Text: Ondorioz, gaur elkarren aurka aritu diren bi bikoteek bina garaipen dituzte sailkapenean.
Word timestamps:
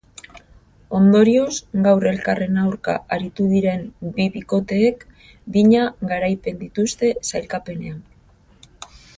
Ondorioz, 0.99 1.51
gaur 1.87 2.07
elkarren 2.11 2.57
aurka 2.61 2.95
aritu 3.17 3.45
diren 3.53 3.85
bi 4.17 4.27
bikoteek 4.39 5.05
bina 5.59 5.85
garaipen 6.15 6.61
dituzte 6.65 7.13
sailkapenean. 7.33 8.05